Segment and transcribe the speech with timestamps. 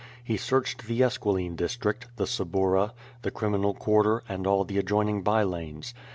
[0.23, 5.43] He searched the Esquiline district, the Suburra, the criminal quarter, and all the adjoining by
[5.43, 5.93] lanes.